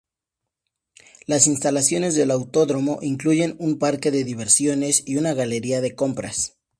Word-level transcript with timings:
Las 1.27 1.45
instalaciones 1.45 2.15
del 2.15 2.31
autódromo 2.31 2.97
incluyen 3.03 3.55
un 3.59 3.77
parque 3.77 4.09
de 4.09 4.23
diversiones 4.23 5.03
y 5.05 5.17
una 5.17 5.35
galería 5.35 5.79
de 5.79 5.93
compras. 5.93 6.57